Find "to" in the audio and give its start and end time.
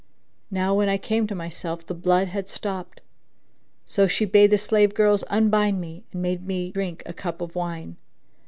1.27-1.35